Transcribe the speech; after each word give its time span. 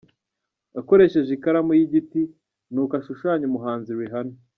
Akoresheje 0.79 1.31
ikaramu 1.33 1.71
y'igiti, 1.79 2.21
ni 2.73 2.79
uku 2.83 2.93
ashushanya 2.99 3.45
umuhanzi 3.47 3.91
Rihanna. 3.99 4.37